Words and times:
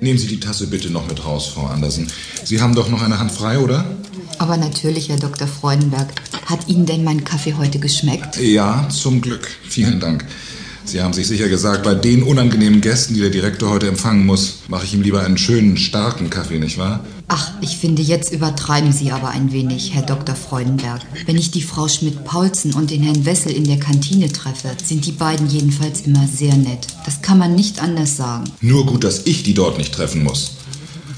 Nehmen 0.00 0.18
Sie 0.18 0.26
die 0.28 0.40
Tasse 0.40 0.68
bitte 0.68 0.90
noch 0.90 1.06
mit 1.06 1.24
raus, 1.24 1.48
Frau 1.48 1.66
Andersen. 1.66 2.10
Sie 2.44 2.60
haben 2.60 2.74
doch 2.74 2.88
noch 2.88 3.02
eine 3.02 3.18
Hand 3.18 3.32
frei, 3.32 3.58
oder? 3.58 3.84
Aber 4.38 4.56
natürlich, 4.56 5.08
Herr 5.08 5.18
Dr. 5.18 5.46
Freudenberg. 5.46 6.08
Hat 6.46 6.68
Ihnen 6.68 6.86
denn 6.86 7.04
mein 7.04 7.24
Kaffee 7.24 7.54
heute 7.54 7.78
geschmeckt? 7.78 8.38
Ja, 8.38 8.88
zum 8.88 9.20
Glück. 9.20 9.48
Vielen 9.68 10.00
Dank. 10.00 10.24
Sie 10.88 11.02
haben 11.02 11.12
sich 11.12 11.26
sicher 11.26 11.50
gesagt, 11.50 11.82
bei 11.82 11.94
den 11.94 12.22
unangenehmen 12.22 12.80
Gästen, 12.80 13.12
die 13.12 13.20
der 13.20 13.28
Direktor 13.28 13.68
heute 13.68 13.88
empfangen 13.88 14.24
muss, 14.24 14.60
mache 14.68 14.86
ich 14.86 14.94
ihm 14.94 15.02
lieber 15.02 15.20
einen 15.20 15.36
schönen, 15.36 15.76
starken 15.76 16.30
Kaffee, 16.30 16.58
nicht 16.58 16.78
wahr? 16.78 17.04
Ach, 17.28 17.50
ich 17.60 17.76
finde, 17.76 18.00
jetzt 18.00 18.32
übertreiben 18.32 18.90
Sie 18.90 19.10
aber 19.12 19.28
ein 19.28 19.52
wenig, 19.52 19.92
Herr 19.92 20.00
Dr. 20.00 20.34
Freudenberg. 20.34 21.02
Wenn 21.26 21.36
ich 21.36 21.50
die 21.50 21.60
Frau 21.60 21.88
Schmidt-Paulsen 21.88 22.72
und 22.72 22.90
den 22.90 23.02
Herrn 23.02 23.26
Wessel 23.26 23.52
in 23.52 23.64
der 23.64 23.78
Kantine 23.78 24.32
treffe, 24.32 24.70
sind 24.82 25.04
die 25.04 25.12
beiden 25.12 25.46
jedenfalls 25.50 26.00
immer 26.00 26.26
sehr 26.26 26.56
nett. 26.56 26.86
Das 27.04 27.20
kann 27.20 27.36
man 27.36 27.54
nicht 27.54 27.82
anders 27.82 28.16
sagen. 28.16 28.44
Nur 28.62 28.86
gut, 28.86 29.04
dass 29.04 29.26
ich 29.26 29.42
die 29.42 29.52
dort 29.52 29.76
nicht 29.76 29.92
treffen 29.92 30.24
muss. 30.24 30.52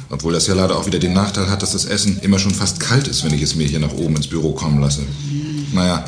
Obwohl 0.09 0.33
das 0.33 0.49
ja 0.49 0.55
leider 0.55 0.77
auch 0.77 0.87
wieder 0.87 0.99
den 0.99 1.13
Nachteil 1.13 1.49
hat, 1.49 1.63
dass 1.63 1.71
das 1.71 1.85
Essen 1.85 2.19
immer 2.23 2.41
schon 2.41 2.53
fast 2.53 2.81
kalt 2.81 3.07
ist, 3.07 3.25
wenn 3.25 3.33
ich 3.33 3.43
es 3.43 3.55
mir 3.55 3.69
hier 3.69 3.79
nach 3.79 3.95
oben 3.95 4.17
ins 4.17 4.27
Büro 4.27 4.51
kommen 4.51 4.81
lasse. 4.81 5.03
Naja, 5.73 6.05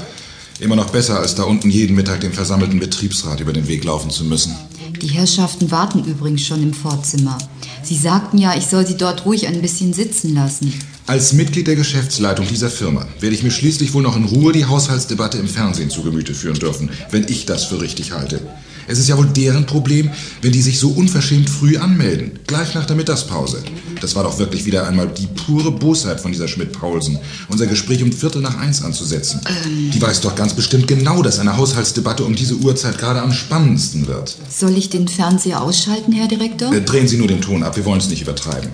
immer 0.63 0.77
noch 0.77 0.91
besser, 0.91 1.19
als 1.19 1.35
da 1.35 1.43
unten 1.43 1.69
jeden 1.69 1.97
Mittag 1.97 2.21
dem 2.21 2.33
versammelten 2.33 2.79
Betriebsrat 2.79 3.41
über 3.41 3.53
den 3.53 3.69
Weg 3.69 3.85
laufen 3.85 4.11
zu 4.11 4.25
müssen. 4.25 4.57
Die 5.01 5.09
Herrschaften 5.09 5.71
warten 5.71 6.05
übrigens 6.05 6.43
schon 6.47 6.63
im 6.63 6.73
Vorzimmer. 6.73 7.37
Sie 7.83 7.97
sagten 7.97 8.39
ja, 8.39 8.57
ich 8.57 8.67
soll 8.67 8.87
sie 8.87 8.97
dort 8.97 9.27
ruhig 9.27 9.47
ein 9.47 9.61
bisschen 9.61 9.93
sitzen 9.93 10.35
lassen. 10.35 10.73
Als 11.07 11.33
Mitglied 11.33 11.67
der 11.67 11.77
Geschäftsleitung 11.77 12.47
dieser 12.47 12.71
Firma 12.71 13.07
werde 13.21 13.35
ich 13.35 13.43
mir 13.43 13.51
schließlich 13.51 13.93
wohl 13.93 14.03
noch 14.03 14.17
in 14.17 14.25
Ruhe 14.25 14.53
die 14.53 14.67
Haushaltsdebatte 14.67 15.39
im 15.39 15.49
Fernsehen 15.49 15.91
zu 15.91 16.03
Gemüte 16.03 16.33
führen 16.33 16.59
dürfen, 16.59 16.91
wenn 17.11 17.27
ich 17.29 17.45
das 17.45 17.65
für 17.65 17.81
richtig 17.81 18.13
halte. 18.13 18.41
Es 18.89 18.99
ist 18.99 19.09
ja 19.09 19.17
wohl 19.17 19.27
deren 19.27 19.67
Problem, 19.67 20.11
wenn 20.41 20.53
die 20.53 20.63
sich 20.63 20.79
so 20.79 20.91
unverschämt 20.91 21.49
früh 21.49 21.77
anmelden, 21.77 22.33
gleich 22.47 22.75
nach 22.75 22.85
der 22.85 22.97
Mittagspause. 22.97 23.63
Das 24.01 24.17
war 24.17 24.25
doch 24.25 24.39
wirklich 24.39 24.65
wieder 24.65 24.89
einmal 24.89 25.09
die 25.09 25.29
pure 25.29 25.71
Bosheit 25.71 26.21
von 26.21 26.33
dieser 26.33 26.49
Schmidt-Paulsen, 26.49 27.19
unser 27.49 27.67
Gespräch 27.67 28.03
um 28.03 28.13
Viertel 28.13 28.43
nach 28.43 28.59
eins 28.59 28.83
anzusetzen. 28.83 29.41
Die 29.95 30.03
weiß 30.03 30.21
doch 30.23 30.35
ganz 30.35 30.55
bestimmt 30.55 30.89
genau, 30.89 31.23
dass 31.23 31.39
eine 31.39 31.57
Haushaltsdebatte 31.57 32.25
um 32.25 32.35
diese 32.35 32.57
Uhrzeit 32.57 32.99
gerade 32.99 33.23
am 33.23 33.33
spannendsten 33.33 34.09
wird. 34.09 34.37
Soll 34.51 34.77
ich 34.77 34.91
den 34.91 35.07
Fernseher 35.07 35.63
ausschalten, 35.63 36.13
Herr 36.13 36.27
Direktor? 36.27 36.73
Äh, 36.73 36.81
drehen 36.81 37.07
Sie 37.07 37.17
nur 37.17 37.29
den 37.29 37.41
Ton 37.41 37.63
ab, 37.63 37.72
wir 37.77 37.85
wollen 37.85 38.01
es 38.01 38.09
nicht 38.09 38.23
übertreiben. 38.23 38.71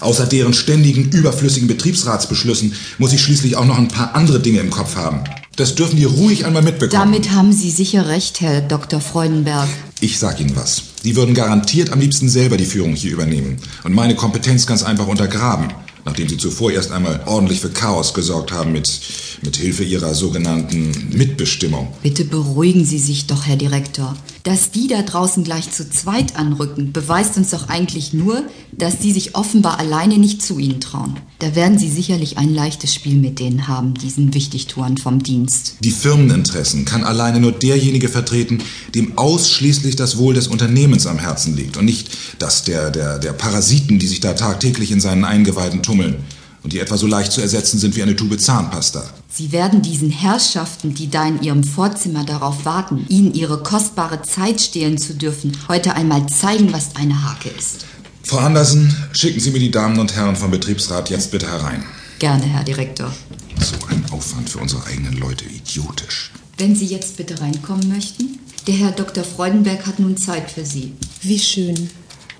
Außer 0.00 0.26
deren 0.26 0.54
ständigen, 0.54 1.10
überflüssigen 1.10 1.68
Betriebsratsbeschlüssen 1.68 2.74
muss 2.98 3.12
ich 3.12 3.20
schließlich 3.20 3.56
auch 3.56 3.64
noch 3.64 3.78
ein 3.78 3.88
paar 3.88 4.14
andere 4.14 4.40
Dinge 4.40 4.60
im 4.60 4.70
Kopf 4.70 4.96
haben. 4.96 5.24
Das 5.56 5.74
dürfen 5.74 5.96
die 5.96 6.04
ruhig 6.04 6.46
einmal 6.46 6.62
mitbekommen. 6.62 7.12
Damit 7.12 7.32
haben 7.32 7.52
Sie 7.52 7.70
sicher 7.70 8.06
recht, 8.06 8.40
Herr 8.40 8.60
Dr. 8.60 9.00
Freudenberg. 9.00 9.68
Ich 10.00 10.18
sag 10.20 10.38
Ihnen 10.40 10.54
was. 10.54 10.82
Die 11.04 11.16
würden 11.16 11.34
garantiert 11.34 11.90
am 11.90 11.98
liebsten 11.98 12.28
selber 12.28 12.56
die 12.56 12.64
Führung 12.64 12.94
hier 12.94 13.12
übernehmen 13.12 13.56
und 13.82 13.92
meine 13.92 14.14
Kompetenz 14.14 14.66
ganz 14.66 14.84
einfach 14.84 15.08
untergraben, 15.08 15.68
nachdem 16.04 16.28
sie 16.28 16.36
zuvor 16.36 16.70
erst 16.70 16.92
einmal 16.92 17.20
ordentlich 17.26 17.60
für 17.60 17.70
Chaos 17.70 18.14
gesorgt 18.14 18.52
haben 18.52 18.70
mit, 18.72 19.00
mit 19.42 19.56
Hilfe 19.56 19.82
ihrer 19.82 20.14
sogenannten 20.14 20.92
Mitbestimmung. 21.10 21.88
Bitte 22.02 22.24
beruhigen 22.24 22.84
Sie 22.84 22.98
sich 22.98 23.26
doch, 23.26 23.46
Herr 23.46 23.56
Direktor. 23.56 24.16
Dass 24.44 24.70
die 24.70 24.88
da 24.88 25.02
draußen 25.02 25.44
gleich 25.44 25.70
zu 25.70 25.88
zweit 25.90 26.36
anrücken, 26.36 26.92
beweist 26.92 27.36
uns 27.36 27.50
doch 27.50 27.68
eigentlich 27.68 28.12
nur, 28.12 28.44
dass 28.72 28.98
die 28.98 29.12
sich 29.12 29.34
offenbar 29.34 29.78
alleine 29.78 30.18
nicht 30.18 30.42
zu 30.42 30.58
Ihnen 30.58 30.80
trauen. 30.80 31.16
Da 31.38 31.54
werden 31.54 31.78
Sie 31.78 31.88
sicherlich 31.88 32.38
ein 32.38 32.54
leichtes 32.54 32.94
Spiel 32.94 33.16
mit 33.16 33.38
denen 33.38 33.68
haben, 33.68 33.94
diesen 33.94 34.34
Wichtigtuern 34.34 34.96
vom 34.96 35.22
Dienst. 35.22 35.74
Die 35.80 35.90
Firmeninteressen 35.90 36.84
kann 36.84 37.04
alleine 37.04 37.40
nur 37.40 37.52
derjenige 37.52 38.08
vertreten, 38.08 38.58
dem 38.94 39.18
ausschließlich 39.18 39.96
das 39.96 40.18
Wohl 40.18 40.34
des 40.34 40.48
Unternehmens 40.48 41.06
am 41.06 41.18
Herzen 41.18 41.56
liegt 41.56 41.76
und 41.76 41.84
nicht 41.84 42.10
das 42.38 42.62
der, 42.62 42.90
der, 42.90 43.18
der 43.18 43.32
Parasiten, 43.32 43.98
die 43.98 44.06
sich 44.06 44.20
da 44.20 44.34
tagtäglich 44.34 44.90
in 44.90 45.00
seinen 45.00 45.24
Eingeweiden 45.24 45.82
tummeln 45.82 46.16
und 46.62 46.72
die 46.72 46.80
etwa 46.80 46.96
so 46.96 47.06
leicht 47.06 47.32
zu 47.32 47.40
ersetzen 47.40 47.78
sind 47.78 47.96
wie 47.96 48.02
eine 48.02 48.16
Tube 48.16 48.38
Zahnpasta. 48.38 49.04
Sie 49.28 49.52
werden 49.52 49.82
diesen 49.82 50.10
Herrschaften, 50.10 50.94
die 50.94 51.10
da 51.10 51.26
in 51.26 51.42
ihrem 51.42 51.62
Vorzimmer 51.62 52.24
darauf 52.24 52.64
warten, 52.64 53.06
ihnen 53.08 53.34
ihre 53.34 53.62
kostbare 53.62 54.22
Zeit 54.22 54.60
stehlen 54.60 54.98
zu 54.98 55.14
dürfen, 55.14 55.56
heute 55.68 55.94
einmal 55.94 56.26
zeigen, 56.28 56.72
was 56.72 56.96
eine 56.96 57.22
Hake 57.22 57.50
ist. 57.50 57.86
Frau 58.24 58.38
Andersen, 58.38 58.94
schicken 59.12 59.40
Sie 59.40 59.50
mir 59.50 59.60
die 59.60 59.70
Damen 59.70 59.98
und 59.98 60.14
Herren 60.14 60.36
vom 60.36 60.50
Betriebsrat 60.50 61.08
jetzt 61.10 61.30
bitte 61.30 61.46
herein. 61.48 61.84
Gerne, 62.18 62.44
Herr 62.44 62.64
Direktor. 62.64 63.12
So 63.60 63.76
ein 63.88 64.04
Aufwand 64.10 64.50
für 64.50 64.58
unsere 64.58 64.84
eigenen 64.86 65.16
Leute, 65.18 65.44
idiotisch. 65.44 66.32
Wenn 66.58 66.74
Sie 66.74 66.86
jetzt 66.86 67.16
bitte 67.16 67.40
reinkommen 67.40 67.88
möchten. 67.88 68.38
Der 68.66 68.74
Herr 68.74 68.90
Dr. 68.90 69.24
Freudenberg 69.24 69.86
hat 69.86 69.98
nun 69.98 70.16
Zeit 70.16 70.50
für 70.50 70.64
Sie. 70.64 70.92
Wie 71.22 71.38
schön. 71.38 71.88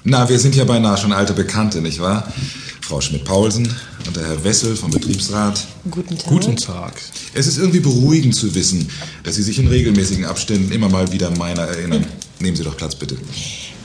Na, 0.05 0.29
wir 0.29 0.39
sind 0.39 0.55
ja 0.57 0.65
beinahe 0.65 0.99
schon 0.99 1.13
alte 1.13 1.33
Bekannte, 1.33 1.81
nicht 1.81 2.01
wahr? 2.01 2.31
Frau 2.83 3.01
Schmidt-Paulsen 3.01 3.75
und 4.09 4.17
der 4.17 4.27
Herr 4.27 4.43
Wessel 4.43 4.75
vom 4.75 4.91
Betriebsrat. 4.91 5.67
Guten 5.91 6.17
Tag. 6.17 6.27
Guten 6.29 6.57
Tag. 6.57 6.95
Es 7.35 7.47
ist 7.47 7.59
irgendwie 7.59 7.81
beruhigend 7.81 8.35
zu 8.35 8.55
wissen, 8.55 8.89
dass 9.23 9.37
Sie 9.37 9.43
sich 9.43 9.59
in 9.59 9.69
regelmäßigen 9.69 10.25
Abständen 10.25 10.73
immer 10.73 10.89
mal 10.89 11.13
wieder 11.13 11.31
meiner 11.37 11.63
erinnern. 11.63 12.07
Nehmen 12.41 12.57
Sie 12.57 12.65
doch 12.65 12.77
Platz, 12.77 12.95
bitte. 12.95 13.17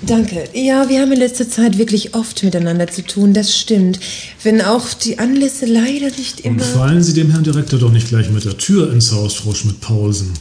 Danke. 0.01 0.47
Ja, 0.53 0.89
wir 0.89 1.01
haben 1.01 1.11
in 1.11 1.19
letzter 1.19 1.49
Zeit 1.49 1.77
wirklich 1.77 2.15
oft 2.15 2.41
miteinander 2.43 2.87
zu 2.87 3.03
tun, 3.03 3.33
das 3.33 3.57
stimmt. 3.57 3.99
Wenn 4.43 4.61
auch 4.61 4.93
die 4.93 5.19
Anlässe 5.19 5.65
leider 5.65 6.07
nicht 6.17 6.45
Und 6.45 6.55
immer. 6.55 6.63
fallen 6.63 7.03
Sie 7.03 7.13
dem 7.13 7.31
Herrn 7.31 7.43
Direktor 7.43 7.79
doch 7.79 7.91
nicht 7.91 8.07
gleich 8.07 8.29
mit 8.29 8.45
der 8.45 8.57
Tür 8.57 8.91
ins 8.93 9.11
Haus, 9.11 9.35
Frau 9.35 9.53
Schmidt-Paulsen. 9.53 10.31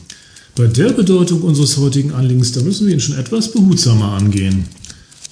Bei 0.54 0.66
der 0.66 0.91
Bedeutung 0.91 1.43
unseres 1.43 1.76
heutigen 1.78 2.12
Anliegens, 2.12 2.53
da 2.53 2.60
müssen 2.60 2.87
wir 2.87 2.94
ihn 2.94 3.00
schon 3.00 3.19
etwas 3.19 3.50
behutsamer 3.53 4.12
angehen. 4.12 4.66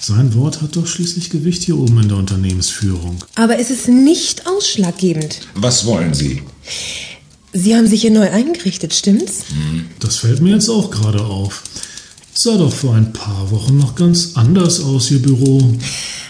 Sein 0.02 0.34
Wort 0.34 0.62
hat 0.62 0.76
doch 0.76 0.86
schließlich 0.86 1.28
Gewicht 1.28 1.62
hier 1.62 1.76
oben 1.76 2.00
in 2.00 2.08
der 2.08 2.16
Unternehmensführung. 2.16 3.18
Aber 3.34 3.58
es 3.58 3.70
ist 3.70 3.86
nicht 3.86 4.46
ausschlaggebend. 4.46 5.40
Was 5.54 5.84
wollen 5.84 6.14
Sie? 6.14 6.42
Sie 7.52 7.76
haben 7.76 7.86
sich 7.86 8.00
hier 8.00 8.10
neu 8.10 8.30
eingerichtet, 8.30 8.94
stimmt's? 8.94 9.44
Das 9.98 10.16
fällt 10.16 10.40
mir 10.40 10.54
jetzt 10.54 10.70
auch 10.70 10.90
gerade 10.90 11.22
auf. 11.22 11.62
Sah 12.32 12.56
doch 12.56 12.72
vor 12.72 12.94
ein 12.94 13.12
paar 13.12 13.50
Wochen 13.50 13.76
noch 13.76 13.94
ganz 13.94 14.30
anders 14.36 14.80
aus, 14.80 15.10
Ihr 15.10 15.20
Büro. 15.20 15.60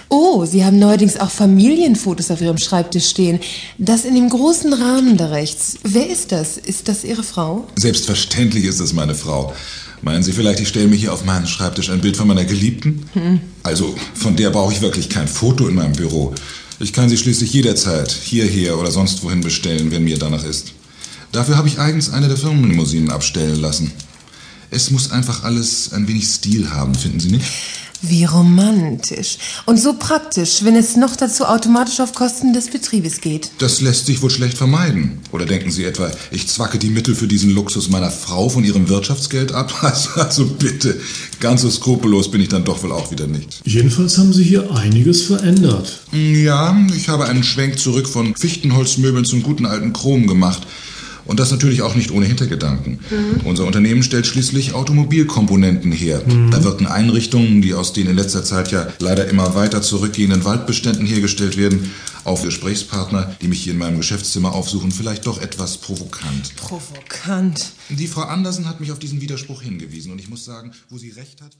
Oh, 0.09 0.45
Sie 0.45 0.65
haben 0.65 0.81
neuerdings 0.81 1.17
auch 1.21 1.31
Familienfotos 1.31 2.33
auf 2.33 2.41
Ihrem 2.41 2.59
Schreibtisch 2.59 3.07
stehen. 3.07 3.39
Das 3.79 4.05
in 4.05 4.17
dem 4.17 4.29
großen 4.29 4.73
Rahmen 4.73 5.17
da 5.17 5.29
rechts. 5.29 5.77
Wer 5.85 6.11
ist 6.11 6.33
das? 6.33 6.57
Ist 6.57 6.89
das 6.89 7.05
Ihre 7.05 7.23
Frau? 7.23 7.69
Selbstverständlich 7.77 8.65
ist 8.65 8.81
es 8.81 8.93
meine 8.93 9.15
Frau. 9.15 9.55
Meinen 10.03 10.23
Sie 10.23 10.33
vielleicht, 10.33 10.61
ich 10.61 10.69
stelle 10.69 10.89
mir 10.89 10.97
hier 10.97 11.13
auf 11.13 11.25
meinen 11.25 11.47
Schreibtisch 11.47 11.91
ein 11.91 12.01
Bild 12.01 12.17
von 12.17 12.27
meiner 12.27 12.45
Geliebten? 12.45 13.05
Also, 13.63 13.95
von 14.15 14.37
der 14.37 14.51
brauche 14.51 14.73
ich 14.73 14.81
wirklich 14.81 15.09
kein 15.09 15.29
Foto 15.29 15.69
in 15.69 15.75
meinem 15.75 15.93
Büro. 15.93 16.35
Ich 16.79 16.95
kann 16.95 17.11
sie 17.11 17.19
schließlich 17.19 17.53
jederzeit 17.53 18.11
hierher 18.11 18.79
oder 18.79 18.91
sonst 18.91 19.23
wohin 19.23 19.43
bestellen, 19.43 19.91
wenn 19.91 20.05
mir 20.05 20.19
danach 20.19 20.45
ist. 20.45 20.73
Dafür 21.31 21.59
habe 21.59 21.69
ich 21.69 21.79
eigens 21.79 22.11
eine 22.11 22.29
der 22.29 22.39
Firmenlimousinen 22.39 23.11
abstellen 23.11 23.61
lassen. 23.61 23.93
Es 24.71 24.91
muss 24.91 25.11
einfach 25.11 25.45
alles 25.45 25.93
ein 25.93 26.09
wenig 26.09 26.25
Stil 26.25 26.71
haben, 26.71 26.95
finden 26.95 27.21
Sie 27.21 27.31
nicht? 27.31 27.45
Wie 28.03 28.25
romantisch. 28.25 29.37
Und 29.67 29.79
so 29.79 29.93
praktisch, 29.93 30.65
wenn 30.65 30.75
es 30.75 30.97
noch 30.97 31.17
dazu 31.17 31.45
automatisch 31.45 32.01
auf 32.01 32.15
Kosten 32.15 32.55
des 32.55 32.69
Betriebes 32.71 33.21
geht. 33.21 33.51
Das 33.59 33.83
lässt 33.83 34.07
sich 34.07 34.23
wohl 34.23 34.31
schlecht 34.31 34.57
vermeiden. 34.57 35.21
Oder 35.33 35.45
denken 35.45 35.71
Sie 35.71 35.85
etwa, 35.85 36.11
ich 36.31 36.49
zwacke 36.49 36.79
die 36.79 36.89
Mittel 36.89 37.15
für 37.15 37.27
diesen 37.29 37.51
Luxus 37.51 37.91
meiner 37.91 38.11
Frau 38.11 38.49
von 38.49 38.65
ihrem 38.65 38.89
Wirtschaftsgeld 38.89 39.53
ab? 39.53 39.75
Also, 39.91 40.21
also 40.21 40.47
bitte, 40.47 41.01
ganz 41.41 41.63
so 41.63 41.71
skrupellos 41.71 42.31
bin 42.31 42.41
ich 42.41 42.49
dann 42.49 42.65
doch 42.65 42.83
wohl 42.83 42.93
auch 42.93 43.11
wieder 43.11 43.27
nicht. 43.27 43.61
Jedenfalls 43.65 44.19
haben 44.19 44.33
Sie 44.33 44.45
hier 44.45 44.71
einiges 44.71 45.23
verändert. 45.23 46.01
Ja, 46.13 46.77
ich 46.95 47.09
habe 47.09 47.25
einen 47.25 47.43
Schwenk 47.43 47.79
zurück 47.79 48.09
von 48.09 48.37
Fichtenholzmöbeln 48.37 49.25
zum 49.25 49.43
guten 49.43 49.67
alten 49.67 49.93
Chrom 49.93 50.27
gemacht. 50.27 50.67
Und 51.31 51.39
das 51.39 51.53
natürlich 51.53 51.83
auch 51.83 51.95
nicht 51.95 52.11
ohne 52.11 52.27
Hintergedanken. 52.27 52.99
Unser 53.45 53.65
Unternehmen 53.65 54.03
stellt 54.03 54.27
schließlich 54.27 54.75
Automobilkomponenten 54.75 55.93
her. 55.93 56.21
Da 56.51 56.65
wirken 56.65 56.89
Einrichtungen, 56.89 57.63
die 57.63 57.73
aus 57.73 57.93
den 57.93 58.09
in 58.09 58.17
letzter 58.17 58.43
Zeit 58.43 58.73
ja 58.73 58.89
leider 58.99 59.29
immer 59.29 59.55
weiter 59.55 59.81
zurückgehenden 59.81 60.45
Waldbeständen 60.45 61.07
hergestellt 61.07 61.57
werden, 61.57 61.93
auf 62.25 62.43
Gesprächspartner, 62.43 63.37
die 63.41 63.47
mich 63.47 63.63
hier 63.63 63.75
in 63.75 63.79
meinem 63.79 63.99
Geschäftszimmer 63.99 64.53
aufsuchen, 64.53 64.91
vielleicht 64.91 65.25
doch 65.25 65.41
etwas 65.41 65.77
provokant. 65.77 66.57
Provokant. 66.57 67.75
Die 67.91 68.09
Frau 68.09 68.23
Andersen 68.23 68.69
hat 68.69 68.81
mich 68.81 68.91
auf 68.91 68.99
diesen 68.99 69.21
Widerspruch 69.21 69.63
hingewiesen 69.63 70.11
und 70.11 70.19
ich 70.19 70.29
muss 70.29 70.45
sagen, 70.45 70.73
wo 70.89 70.99
sie 70.99 71.11
recht 71.11 71.43
hat. 71.43 71.57